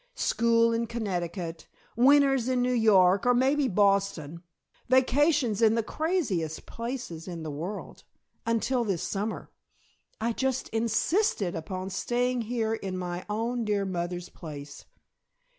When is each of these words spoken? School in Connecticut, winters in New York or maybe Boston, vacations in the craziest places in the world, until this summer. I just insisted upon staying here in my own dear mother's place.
School 0.15 0.73
in 0.73 0.87
Connecticut, 0.87 1.67
winters 1.95 2.49
in 2.49 2.63
New 2.63 2.73
York 2.73 3.23
or 3.27 3.35
maybe 3.35 3.67
Boston, 3.67 4.41
vacations 4.89 5.61
in 5.61 5.75
the 5.75 5.83
craziest 5.83 6.65
places 6.65 7.27
in 7.27 7.43
the 7.43 7.51
world, 7.51 8.03
until 8.43 8.83
this 8.83 9.03
summer. 9.03 9.51
I 10.19 10.33
just 10.33 10.69
insisted 10.69 11.53
upon 11.55 11.91
staying 11.91 12.41
here 12.49 12.73
in 12.73 12.97
my 12.97 13.27
own 13.29 13.63
dear 13.63 13.85
mother's 13.85 14.29
place. 14.29 14.85